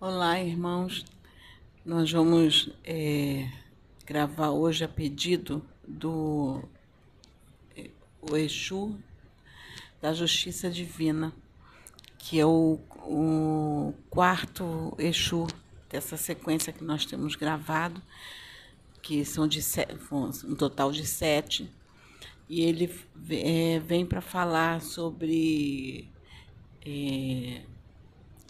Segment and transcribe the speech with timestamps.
[0.00, 1.04] Olá, irmãos.
[1.84, 3.50] Nós vamos é,
[4.06, 6.62] gravar hoje a pedido do
[7.76, 7.90] é,
[8.22, 8.96] o Exu
[10.00, 11.32] da Justiça Divina,
[12.16, 15.48] que é o, o quarto Exu
[15.90, 18.00] dessa sequência que nós temos gravado,
[19.02, 19.60] que são de
[20.46, 21.68] um total de sete.
[22.48, 22.94] E ele
[23.30, 26.08] é, vem para falar sobre
[26.86, 27.62] é,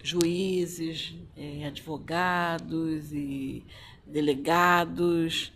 [0.03, 3.65] juízes, é, advogados e
[4.07, 5.53] delegados,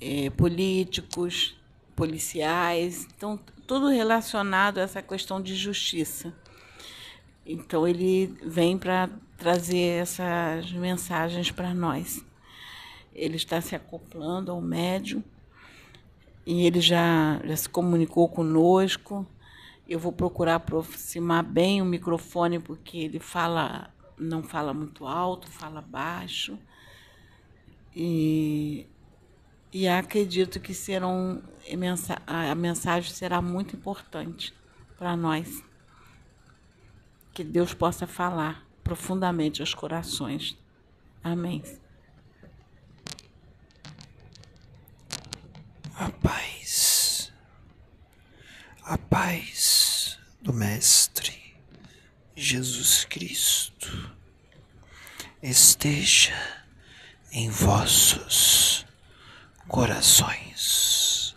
[0.00, 1.56] é, políticos,
[1.94, 6.34] policiais, então tudo relacionado a essa questão de justiça.
[7.44, 12.24] Então ele vem para trazer essas mensagens para nós.
[13.14, 15.22] Ele está se acoplando ao médium
[16.44, 19.26] e ele já, já se comunicou conosco
[19.88, 25.80] eu vou procurar aproximar bem o microfone porque ele fala, não fala muito alto, fala
[25.80, 26.58] baixo.
[27.94, 28.86] E,
[29.72, 31.42] e acredito que serão
[32.26, 34.52] a mensagem será muito importante
[34.98, 35.62] para nós.
[37.32, 40.56] Que Deus possa falar profundamente aos corações.
[41.22, 41.62] Amém.
[45.94, 47.32] A paz.
[48.84, 49.65] A paz
[50.46, 51.56] do Mestre
[52.36, 54.16] Jesus Cristo
[55.42, 56.36] esteja
[57.32, 58.86] em vossos
[59.66, 61.34] corações.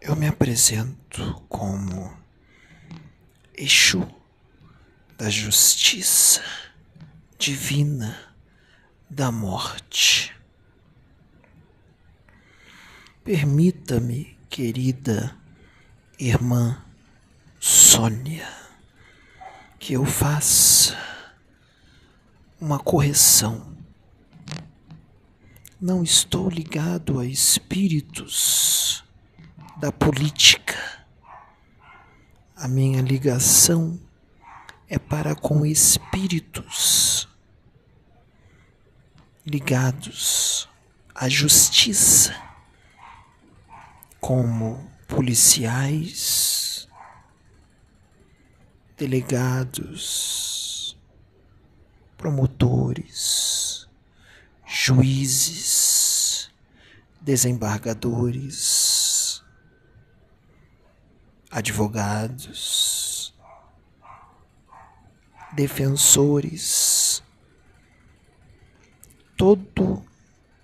[0.00, 2.18] Eu me apresento como
[3.56, 4.04] Exu
[5.16, 6.42] da justiça
[7.38, 8.34] divina
[9.08, 10.34] da morte.
[13.22, 15.45] Permita-me, querida
[16.18, 16.82] irmã
[17.60, 18.48] Sônia,
[19.78, 20.96] que eu faça
[22.58, 23.76] uma correção.
[25.78, 29.04] Não estou ligado a espíritos
[29.76, 30.74] da política.
[32.56, 34.00] A minha ligação
[34.88, 37.28] é para com espíritos
[39.44, 40.66] ligados
[41.14, 42.34] à justiça,
[44.18, 46.88] como policiais,
[48.96, 50.96] delegados,
[52.16, 53.86] promotores,
[54.66, 56.50] juízes,
[57.20, 59.42] desembargadores,
[61.50, 63.34] advogados,
[65.52, 67.22] defensores,
[69.36, 70.02] todo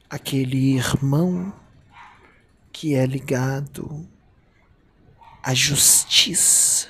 [0.08, 1.52] aquele irmão
[2.72, 4.08] que é ligado
[5.42, 6.86] a justiça.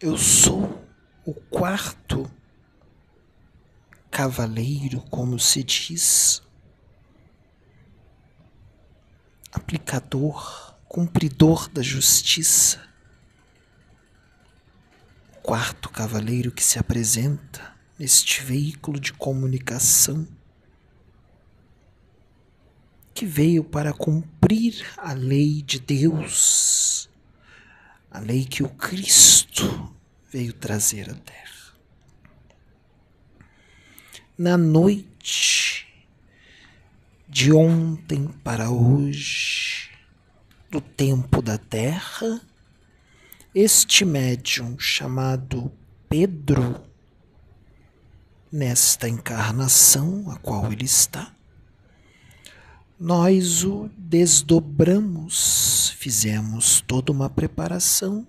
[0.00, 0.84] Eu sou
[1.24, 2.28] o quarto
[4.10, 6.42] cavaleiro, como se diz,
[9.52, 12.82] aplicador, cumpridor da justiça.
[15.36, 20.26] O quarto cavaleiro que se apresenta neste veículo de comunicação
[23.14, 27.08] que veio para cumprir a lei de Deus,
[28.10, 29.94] a lei que o Cristo
[30.30, 31.42] veio trazer à terra.
[34.36, 35.86] Na noite
[37.28, 39.90] de ontem para hoje,
[40.70, 42.40] do tempo da terra,
[43.54, 45.70] este médium chamado
[46.08, 46.82] Pedro,
[48.50, 51.34] nesta encarnação a qual ele está,
[53.02, 58.24] nós o desdobramos, fizemos toda uma preparação.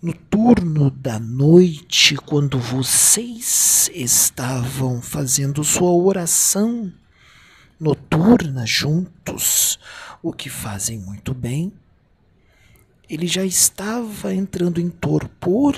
[0.00, 6.92] No turno da noite, quando vocês estavam fazendo sua oração
[7.80, 9.80] noturna juntos,
[10.22, 11.72] o que fazem muito bem,
[13.10, 15.76] ele já estava entrando em torpor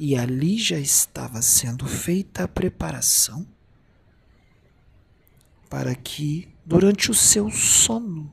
[0.00, 3.46] e ali já estava sendo feita a preparação
[5.68, 8.32] para que durante o seu sono,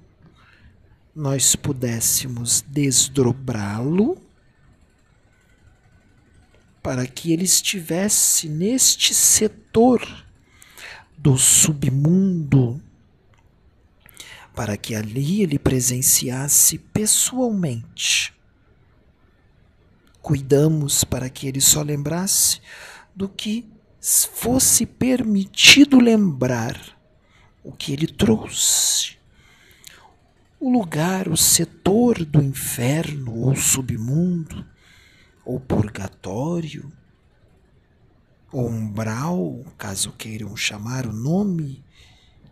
[1.15, 4.17] nós pudéssemos desdobrá-lo
[6.81, 10.01] para que ele estivesse neste setor
[11.17, 12.81] do submundo,
[14.53, 18.33] para que ali ele presenciasse pessoalmente.
[20.21, 22.59] Cuidamos para que ele só lembrasse
[23.15, 23.65] do que
[24.01, 26.77] fosse permitido lembrar
[27.63, 29.17] o que ele trouxe.
[30.59, 34.65] O lugar, o setor do inferno ou submundo,
[35.45, 36.91] ou purgatório,
[38.51, 41.83] ou umbral, caso queiram chamar o nome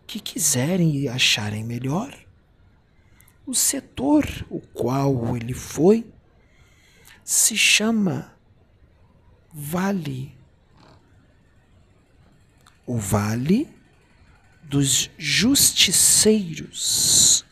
[0.06, 2.12] que quiserem e acharem melhor.
[3.46, 6.12] O setor o qual ele foi
[7.24, 8.34] se chama
[9.52, 10.36] Vale.
[12.86, 13.81] O Vale
[14.72, 17.44] dos Justiceiros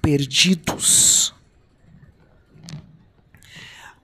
[0.00, 1.34] Perdidos.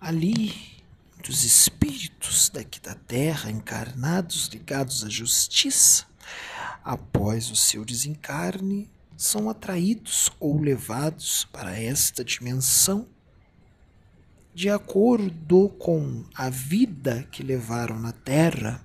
[0.01, 0.83] Ali,
[1.23, 6.07] dos espíritos daqui da terra encarnados ligados à justiça,
[6.83, 13.07] após o seu desencarne, são atraídos ou levados para esta dimensão
[14.53, 18.85] de acordo com a vida que levaram na Terra,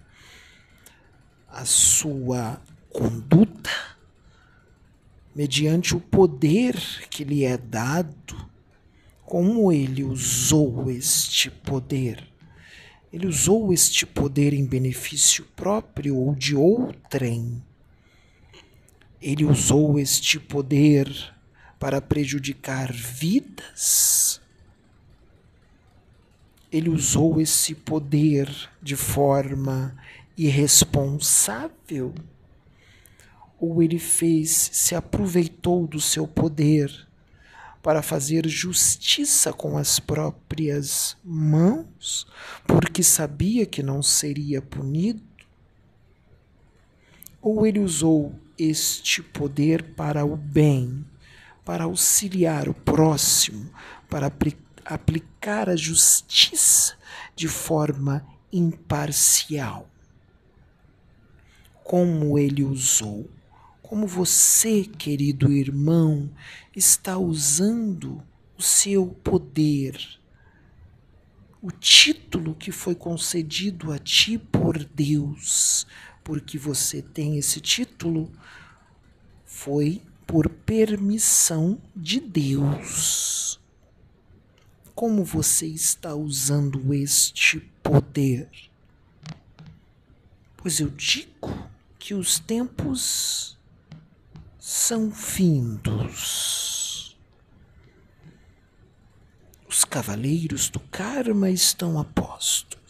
[1.48, 3.70] a sua conduta,
[5.36, 6.76] mediante o poder
[7.10, 8.50] que lhe é dado,
[9.26, 12.28] como ele usou este poder.
[13.12, 17.62] Ele usou este poder em benefício próprio ou de outrem
[19.22, 21.08] ele usou este poder
[21.80, 24.42] para prejudicar vidas.
[26.72, 28.50] Ele usou esse poder
[28.82, 29.96] de forma
[30.36, 32.16] irresponsável?
[33.62, 37.08] Ou ele fez, se aproveitou do seu poder
[37.84, 42.26] para fazer justiça com as próprias mãos,
[42.66, 45.22] porque sabia que não seria punido?
[47.40, 51.06] Ou ele usou este poder para o bem,
[51.64, 53.72] para auxiliar o próximo,
[54.10, 54.32] para
[54.86, 56.98] aplicar a justiça
[57.36, 59.88] de forma imparcial.
[61.84, 63.30] Como ele usou,
[63.92, 66.32] como você, querido irmão,
[66.74, 68.24] está usando
[68.58, 70.00] o seu poder,
[71.62, 75.86] o título que foi concedido a ti por Deus
[76.24, 78.32] porque você tem esse título,
[79.44, 83.60] foi por permissão de Deus.
[84.96, 88.50] Como você está usando este poder?
[90.56, 93.60] Pois eu digo que os tempos
[94.72, 96.00] são findos.
[99.68, 102.88] Os cavaleiros do karma estão a postos.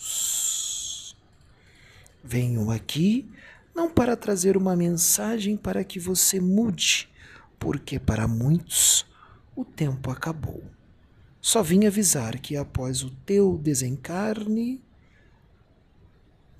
[2.24, 3.28] Venho aqui
[3.74, 7.10] não para trazer uma mensagem para que você mude,
[7.57, 9.04] porque para muitos
[9.56, 10.63] o tempo acabou.
[11.42, 14.84] Só vim avisar que após o teu desencarne,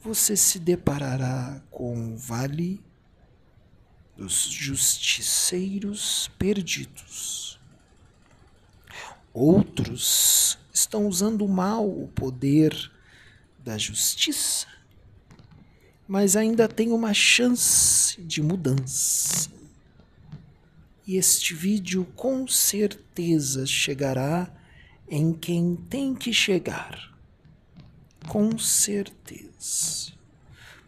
[0.02, 2.84] você se deparará com o vale
[4.22, 7.60] dos justiceiros perdidos.
[9.34, 12.92] Outros estão usando mal o poder
[13.64, 14.68] da justiça
[16.12, 19.50] mas ainda tem uma chance de mudança.
[21.08, 24.54] E este vídeo com certeza chegará
[25.08, 27.18] em quem tem que chegar.
[28.28, 30.12] Com certeza.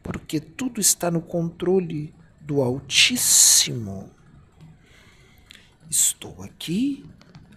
[0.04, 2.14] Porque tudo está no controle
[2.44, 4.12] do Altíssimo.
[5.90, 7.06] Estou aqui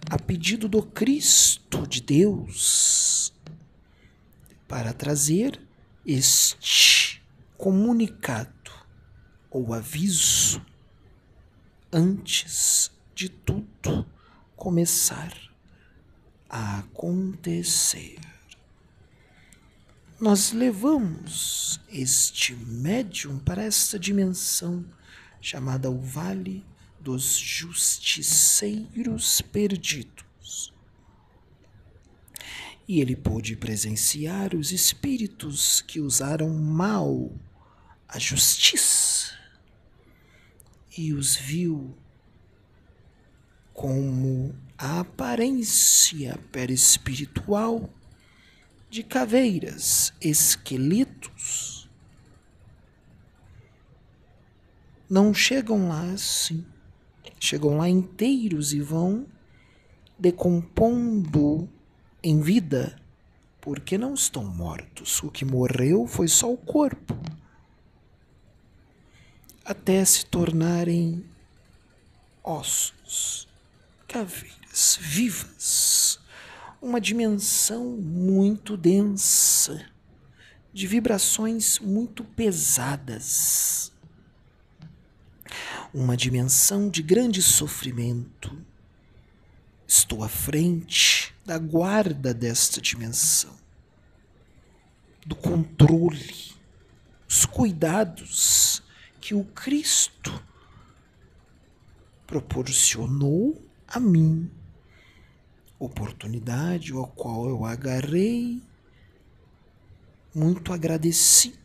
[0.09, 3.33] a pedido do Cristo de Deus
[4.67, 5.59] para trazer
[6.05, 7.21] este
[7.57, 8.71] comunicado
[9.49, 10.65] ou aviso
[11.91, 14.05] antes de tudo
[14.55, 15.33] começar
[16.49, 18.36] a acontecer.
[20.19, 24.83] Nós levamos este médium para esta dimensão
[25.39, 26.65] chamada o Vale
[26.99, 30.73] dos Justiceiros Perdidos.
[32.87, 37.31] E ele pôde presenciar os espíritos que usaram mal
[38.07, 39.37] a justiça
[40.97, 41.95] e os viu
[43.71, 47.93] como a aparência perespiritual
[48.89, 51.89] de caveiras, esqueletos.
[55.09, 56.65] Não chegam lá assim,
[57.39, 59.25] chegam lá inteiros e vão
[60.17, 61.69] decompondo
[62.23, 62.99] em vida,
[63.61, 65.21] porque não estão mortos.
[65.23, 67.17] O que morreu foi só o corpo,
[69.63, 71.23] até se tornarem
[72.43, 73.47] ossos,
[74.07, 76.19] caveiras vivas,
[76.81, 79.85] uma dimensão muito densa,
[80.73, 83.91] de vibrações muito pesadas,
[85.93, 88.55] uma dimensão de grande sofrimento.
[89.87, 93.55] Estou à frente da guarda desta dimensão.
[95.27, 96.53] do controle,
[97.27, 98.81] os cuidados
[99.19, 100.41] que o Cristo
[102.25, 104.49] proporcionou a mim,
[105.79, 108.61] oportunidade ao qual eu agarrei,
[110.33, 111.57] muito agradecido.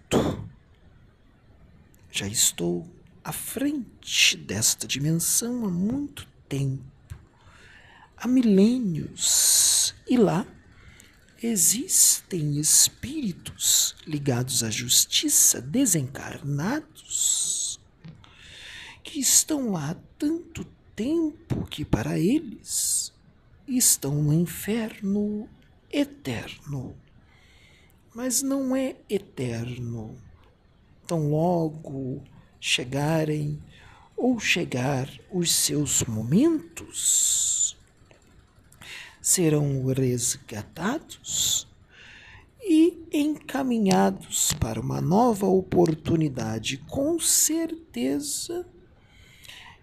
[2.10, 2.86] Já estou
[3.24, 6.84] à frente desta dimensão há muito tempo,
[8.16, 10.46] há milênios, e lá
[11.42, 17.80] existem espíritos ligados à justiça desencarnados
[19.02, 20.64] que estão lá há tanto
[20.94, 22.91] tempo que para eles
[23.76, 25.48] estão no inferno
[25.90, 26.96] eterno.
[28.14, 30.16] Mas não é eterno.
[31.06, 32.22] Tão logo
[32.60, 33.60] chegarem
[34.16, 37.76] ou chegar os seus momentos,
[39.20, 41.66] serão resgatados
[42.62, 48.64] e encaminhados para uma nova oportunidade, com certeza,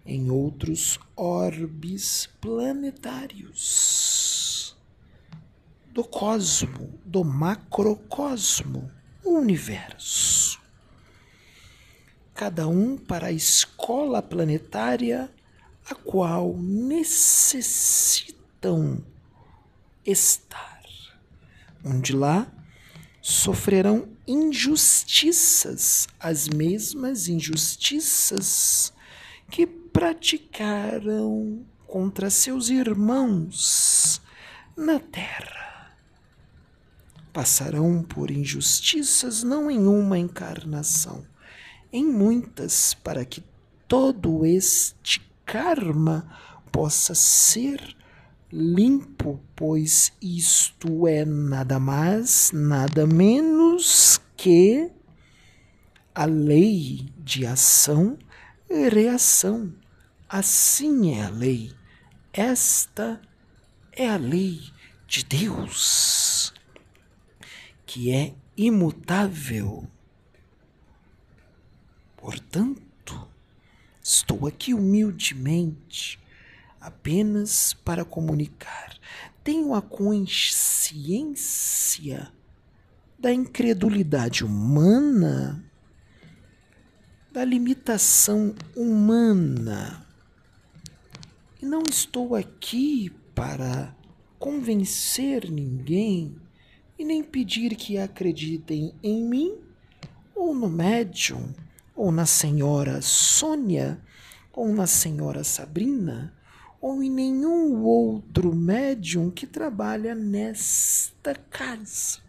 [0.10, 3.70] em outros orbes planetários
[5.92, 8.92] do cosmo, do macrocosmo,
[9.24, 10.60] universo.
[12.34, 15.32] Cada um para a escola planetária
[15.88, 18.26] a qual necessitam
[20.04, 20.82] estar,
[21.86, 22.52] onde lá
[23.22, 28.92] sofrerão injustiças, as mesmas injustiças
[29.50, 29.66] que
[30.00, 34.22] praticaram contra seus irmãos
[34.74, 35.92] na terra.
[37.34, 41.26] Passarão por injustiças não em uma encarnação,
[41.92, 43.44] em muitas, para que
[43.90, 46.26] todo este karma
[46.72, 47.82] possa ser
[48.50, 54.90] limpo, pois isto é nada mais, nada menos que
[56.16, 58.18] a lei de ação
[58.70, 59.74] e reação.
[60.30, 61.74] Assim é a lei.
[62.32, 63.20] Esta
[63.92, 64.62] é a lei
[65.08, 66.54] de Deus,
[67.84, 69.88] que é imutável.
[72.16, 73.28] Portanto,
[74.04, 76.20] estou aqui humildemente
[76.80, 78.96] apenas para comunicar.
[79.44, 81.02] Tenho a consciência
[83.18, 85.66] da incredulidade humana,
[87.32, 90.06] da limitação humana.
[91.62, 93.94] E não estou aqui para
[94.38, 96.36] convencer ninguém
[96.98, 99.58] e nem pedir que acreditem em mim
[100.34, 101.54] ou no médium
[101.94, 104.02] ou na senhora Sônia
[104.54, 106.34] ou na senhora Sabrina
[106.80, 112.20] ou em nenhum outro médium que trabalha nesta casa.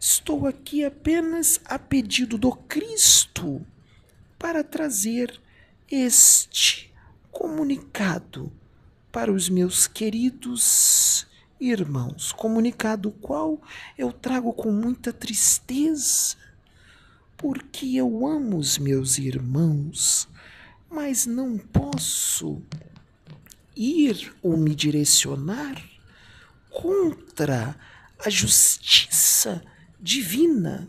[0.00, 3.64] Estou aqui apenas a pedido do Cristo
[4.36, 5.40] para trazer
[5.88, 6.93] este
[7.34, 8.50] comunicado
[9.12, 11.26] para os meus queridos
[11.60, 13.60] irmãos, comunicado qual
[13.98, 16.36] eu trago com muita tristeza,
[17.36, 20.26] porque eu amo os meus irmãos
[20.94, 22.62] mas não posso
[23.74, 25.84] ir ou me direcionar
[26.70, 27.76] contra
[28.24, 29.60] a justiça
[30.00, 30.88] divina.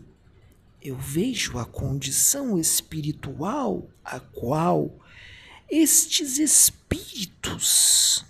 [0.80, 4.96] Eu vejo a condição espiritual a qual
[5.68, 8.24] estes espíritos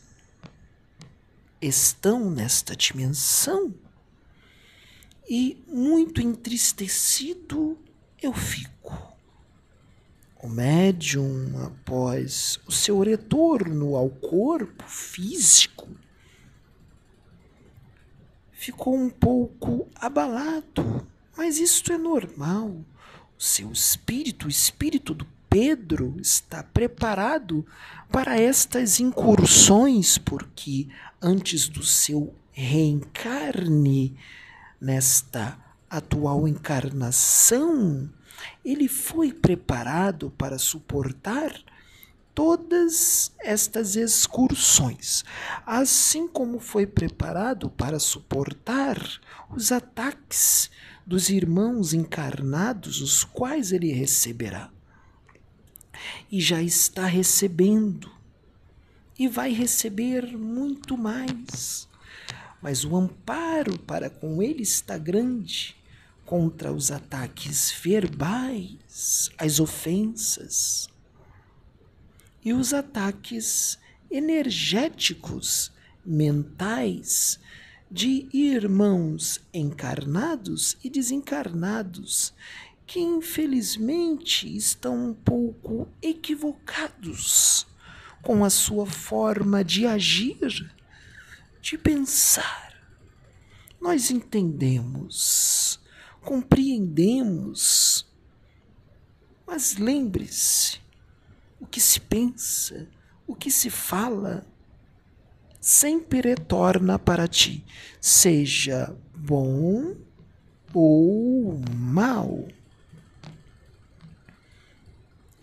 [1.61, 3.75] estão nesta dimensão
[5.29, 7.79] e muito entristecido
[8.23, 8.77] eu fico.
[10.43, 15.89] O médium, após o seu retorno ao corpo físico,
[18.53, 22.69] ficou um pouco abalado, mas isto é normal.
[23.39, 25.27] O seu espírito, o espírito do
[25.59, 27.65] Pedro, está preparado
[28.13, 30.87] para estas incursões, porque
[31.21, 34.15] antes do seu reencarne
[34.79, 35.59] nesta
[35.89, 38.07] atual encarnação,
[38.63, 41.59] ele foi preparado para suportar
[42.35, 45.25] todas estas excursões,
[45.65, 48.99] assim como foi preparado para suportar
[49.49, 50.71] os ataques
[51.07, 54.76] dos irmãos encarnados, os quais ele receberá.
[56.31, 58.11] E já está recebendo,
[59.19, 61.89] e vai receber muito mais.
[62.61, 65.77] Mas o amparo para com ele está grande
[66.25, 70.89] contra os ataques verbais, as ofensas
[72.45, 73.79] e os ataques
[74.11, 75.73] energéticos,
[76.05, 77.39] mentais,
[77.91, 82.35] de irmãos encarnados e desencarnados
[82.87, 87.67] que infelizmente estão um pouco equivocados
[88.23, 90.73] com a sua forma de agir,
[91.61, 92.75] de pensar.
[93.81, 95.81] Nós entendemos,
[96.21, 98.07] compreendemos,
[99.47, 100.81] mas lembre-se:
[101.61, 102.89] o que se pensa,
[103.27, 104.47] o que se fala,
[105.61, 107.65] sempre retorna para ti,
[108.01, 109.97] seja bom
[110.73, 112.47] ou mal.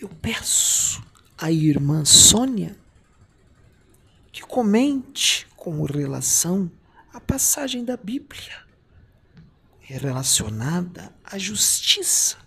[0.04, 1.02] Eu peço
[1.38, 2.78] à irmã Sônia
[4.34, 6.70] que comente com relação
[7.14, 8.68] à passagem da Bíblia
[9.80, 12.38] relacionada à justiça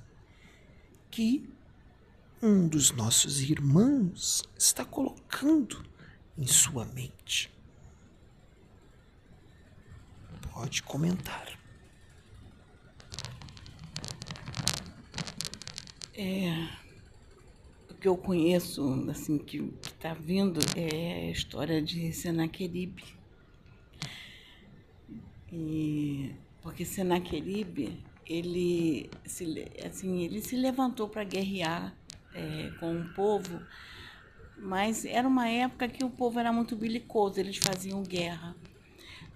[1.11, 1.49] que
[2.43, 5.83] um dos nossos irmãos está colocando
[6.37, 7.51] em sua mente.
[10.53, 11.59] Pode comentar.
[16.13, 16.85] É
[18.07, 23.03] que eu conheço, assim, que está vindo, é a história de Senaqueribe.
[25.53, 26.31] E,
[26.63, 31.93] porque Senaqueribe, ele se, assim, ele se levantou para guerrear
[32.33, 33.61] é, com o povo,
[34.57, 38.55] mas era uma época que o povo era muito belicoso, eles faziam guerra.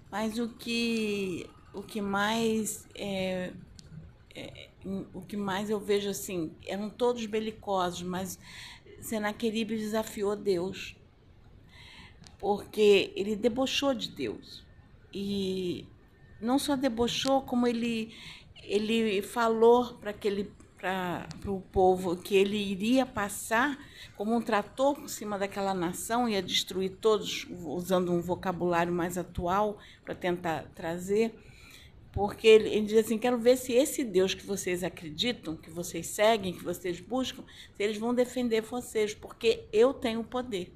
[0.09, 3.51] Mas o que, o que mais é,
[4.35, 4.69] é,
[5.13, 8.39] o que mais eu vejo assim, eram todos belicosos, mas
[8.99, 10.95] Senaqueribe desafiou Deus,
[12.37, 14.63] porque ele debochou de Deus.
[15.13, 15.85] E
[16.39, 18.13] não só debochou, como ele,
[18.63, 23.77] ele falou para aquele para o povo que ele iria passar
[24.17, 29.77] como um trator por cima daquela nação, ia destruir todos, usando um vocabulário mais atual
[30.03, 31.35] para tentar trazer.
[32.11, 36.07] Porque ele, ele, diz assim: quero ver se esse Deus que vocês acreditam, que vocês
[36.07, 37.43] seguem, que vocês buscam,
[37.75, 40.73] se eles vão defender vocês, porque eu tenho poder.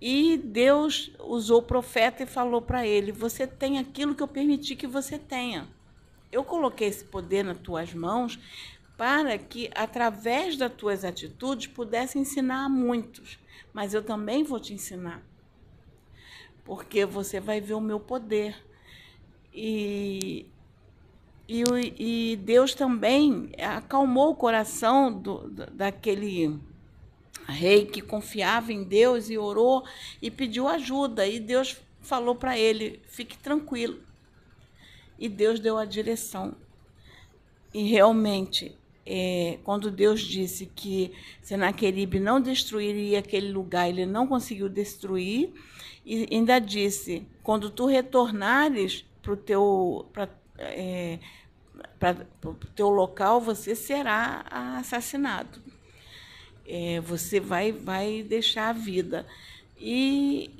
[0.00, 4.74] E Deus usou o profeta e falou para ele: Você tem aquilo que eu permiti
[4.74, 5.68] que você tenha.
[6.32, 8.38] Eu coloquei esse poder nas tuas mãos
[8.96, 13.38] para que, através das tuas atitudes, pudesse ensinar a muitos.
[13.72, 15.22] Mas eu também vou te ensinar.
[16.64, 18.56] Porque você vai ver o meu poder
[19.54, 20.46] e,
[21.48, 21.62] e,
[22.32, 26.58] e Deus também acalmou o coração do, daquele
[27.46, 29.84] rei que confiava em Deus e orou
[30.20, 31.26] e pediu ajuda.
[31.26, 34.00] E Deus falou para ele: fique tranquilo.
[35.18, 36.56] E Deus deu a direção.
[37.72, 41.12] E realmente, é, quando Deus disse que
[41.42, 45.52] Senaqueribe não destruiria aquele lugar, ele não conseguiu destruir,
[46.04, 50.06] e ainda disse: quando tu retornares, para o teu,
[50.58, 51.18] é,
[52.76, 54.44] teu local, você será
[54.78, 55.60] assassinado.
[56.66, 59.26] É, você vai, vai deixar a vida.
[59.80, 60.50] E,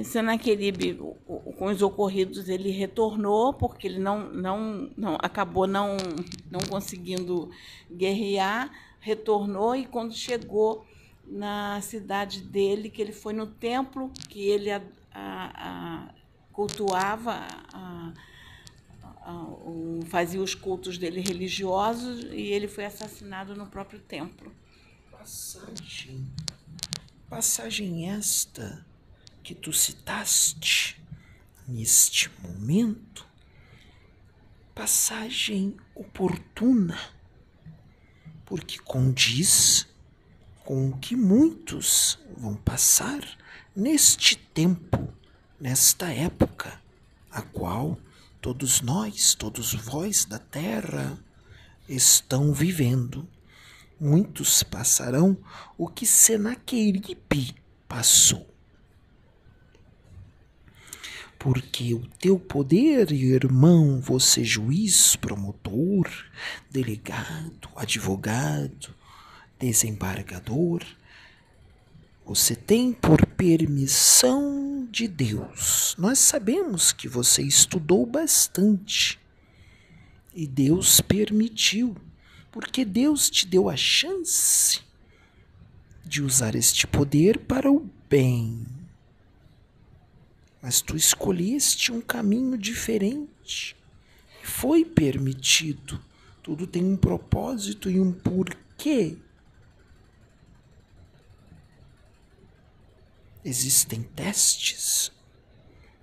[0.00, 5.96] e Senaqueribe, com os ocorridos, ele retornou, porque ele não, não, não acabou não,
[6.50, 7.50] não conseguindo
[7.90, 10.84] guerrear, retornou e quando chegou
[11.26, 16.14] na cidade dele, que ele foi no templo que ele a, a, a
[16.54, 18.12] cultuava, a,
[19.02, 24.54] a, fazia os cultos dele religiosos e ele foi assassinado no próprio templo.
[25.10, 26.30] Passagem,
[27.28, 28.86] passagem esta
[29.42, 31.02] que tu citaste
[31.66, 33.26] neste momento,
[34.74, 36.98] passagem oportuna,
[38.46, 39.88] porque condiz
[40.64, 43.22] com o que muitos vão passar
[43.74, 45.12] neste tempo
[45.60, 46.80] nesta época,
[47.30, 47.98] a qual
[48.40, 51.18] todos nós, todos vós da terra,
[51.88, 53.28] estão vivendo.
[53.98, 55.36] Muitos passarão
[55.78, 57.54] o que Senaqueribe
[57.88, 58.46] passou.
[61.38, 66.10] Porque o teu poder, irmão, você juiz, promotor,
[66.70, 68.94] delegado, advogado,
[69.58, 70.82] desembargador,
[72.24, 75.94] você tem por permissão de Deus.
[75.98, 79.20] Nós sabemos que você estudou bastante.
[80.34, 81.94] E Deus permitiu,
[82.50, 84.80] porque Deus te deu a chance
[86.06, 88.64] de usar este poder para o bem.
[90.62, 93.76] Mas tu escolheste um caminho diferente.
[94.42, 96.00] Foi permitido.
[96.42, 99.18] Tudo tem um propósito e um porquê.
[103.44, 105.12] Existem testes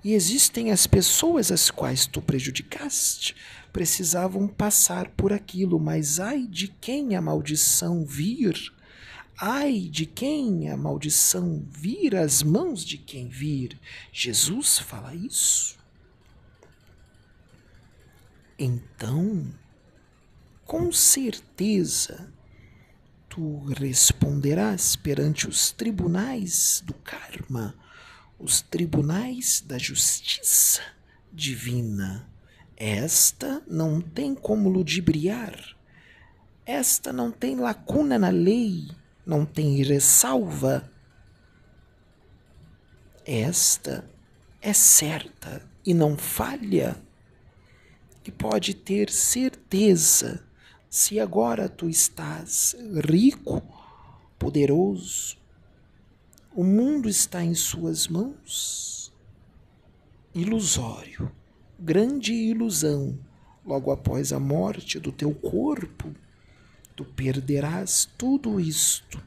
[0.03, 3.35] E existem as pessoas as quais tu prejudicaste,
[3.71, 8.73] precisavam passar por aquilo, mas ai de quem a maldição vir,
[9.37, 13.79] ai de quem a maldição vir às mãos de quem vir.
[14.11, 15.77] Jesus fala isso.
[18.57, 19.51] Então,
[20.65, 22.31] com certeza,
[23.31, 27.73] tu responderás perante os tribunais do karma,
[28.37, 30.81] os tribunais da justiça
[31.31, 32.29] divina.
[32.75, 35.77] Esta não tem como ludibriar,
[36.65, 38.91] esta não tem lacuna na lei,
[39.25, 40.91] não tem ressalva.
[43.25, 44.03] Esta
[44.61, 47.01] é certa e não falha,
[48.25, 50.43] e pode ter certeza
[50.91, 52.75] se agora tu estás
[53.05, 53.63] rico,
[54.37, 55.37] poderoso,
[56.53, 59.13] o mundo está em suas mãos,
[60.35, 61.31] ilusório,
[61.79, 63.17] grande ilusão,
[63.65, 66.13] logo após a morte do teu corpo,
[66.93, 69.23] tu perderás tudo isto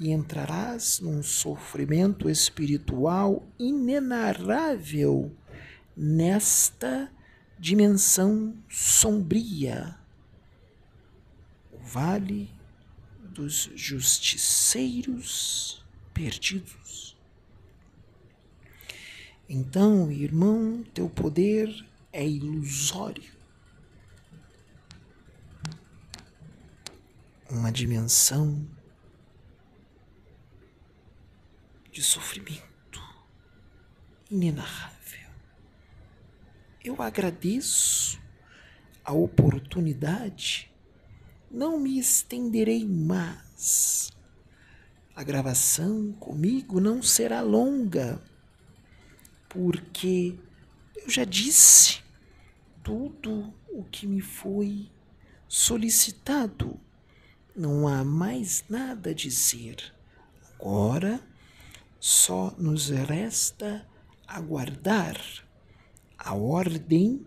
[0.00, 5.30] e entrarás num sofrimento espiritual inenarrável
[5.96, 7.08] nesta
[7.56, 9.96] dimensão sombria
[11.88, 12.52] vale
[13.18, 17.16] dos justiceiros perdidos.
[19.48, 21.72] Então, irmão, teu poder
[22.12, 23.38] é ilusório.
[27.48, 28.68] Uma dimensão
[31.90, 33.02] de sofrimento
[34.30, 35.30] inenarrável.
[36.84, 38.20] Eu agradeço
[39.02, 40.67] a oportunidade
[41.50, 44.10] não me estenderei mais.
[45.14, 48.22] A gravação comigo não será longa,
[49.48, 50.38] porque
[50.94, 52.00] eu já disse
[52.84, 54.88] tudo o que me foi
[55.48, 56.78] solicitado.
[57.56, 59.92] Não há mais nada a dizer.
[60.54, 61.20] Agora
[61.98, 63.86] só nos resta
[64.26, 65.18] aguardar
[66.16, 67.26] a ordem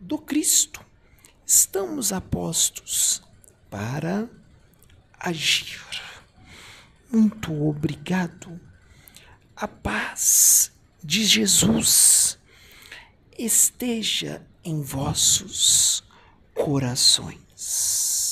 [0.00, 0.84] do Cristo.
[1.44, 3.25] Estamos apostos
[3.70, 4.28] para
[5.18, 5.80] agir.
[7.10, 8.60] Muito obrigado.
[9.54, 10.70] A paz
[11.02, 12.38] de Jesus
[13.38, 16.02] esteja em vossos
[16.54, 18.25] corações.